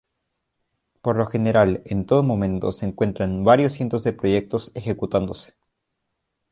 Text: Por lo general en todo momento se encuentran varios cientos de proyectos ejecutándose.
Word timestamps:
Por 1.03 1.15
lo 1.15 1.27
general 1.27 1.83
en 1.85 2.07
todo 2.07 2.23
momento 2.23 2.71
se 2.71 2.87
encuentran 2.87 3.43
varios 3.43 3.73
cientos 3.73 4.03
de 4.03 4.13
proyectos 4.13 4.71
ejecutándose. 4.73 5.53